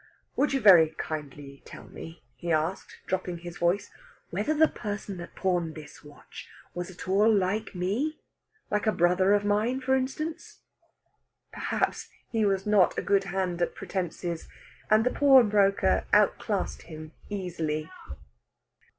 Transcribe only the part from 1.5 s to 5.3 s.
tell me," he asked, dropping his voice, "whether the person